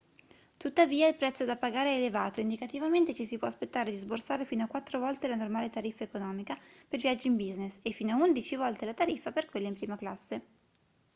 [0.57, 4.63] tuttavia il prezzo da pagare è elevato indicativamente ci si può aspettare di sborsare fino
[4.63, 8.55] a quattro volte la normale tariffa economica per viaggi in business e fino a undici
[8.55, 10.41] volte la tariffa per quelli in prima classe